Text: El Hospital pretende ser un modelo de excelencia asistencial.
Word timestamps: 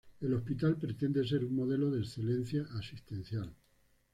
El 0.19 0.33
Hospital 0.33 0.77
pretende 0.77 1.23
ser 1.27 1.45
un 1.45 1.55
modelo 1.55 1.91
de 1.91 1.99
excelencia 1.99 2.65
asistencial. 2.73 3.53